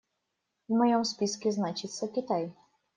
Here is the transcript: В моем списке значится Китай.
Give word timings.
В 0.67 0.73
моем 0.73 1.03
списке 1.03 1.51
значится 1.51 2.07
Китай. 2.07 2.51